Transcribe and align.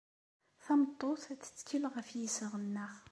Tameṭṭut 0.65 1.23
tettkel 1.41 1.83
ɣef 1.93 2.07
yiseɣ-nnes. 2.19 2.95